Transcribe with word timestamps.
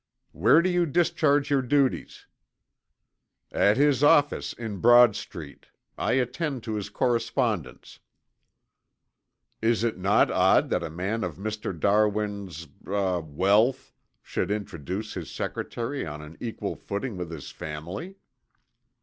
"Where 0.31 0.63
do 0.63 0.69
you 0.71 0.87
discharge 0.87 1.51
your 1.51 1.61
duties?" 1.61 2.25
"At 3.51 3.77
his 3.77 4.03
office 4.03 4.51
in 4.51 4.77
Broad 4.81 5.15
Street. 5.15 5.67
I 5.95 6.13
attend 6.13 6.63
to 6.63 6.73
his 6.73 6.89
correspondence." 6.89 7.99
"Is 9.61 9.83
it 9.83 9.99
not 9.99 10.31
odd 10.31 10.71
that 10.71 10.81
a 10.81 10.89
man 10.89 11.23
of 11.23 11.35
Mr. 11.37 11.79
Darwin's 11.79 12.67
er 12.87 13.19
wealth 13.21 13.93
should 14.23 14.49
introduce 14.49 15.13
his 15.13 15.29
secretary 15.29 16.03
on 16.03 16.19
an 16.23 16.35
equal 16.39 16.75
footing 16.75 17.15
with 17.15 17.29
his 17.29 17.51
family?" 17.51 18.15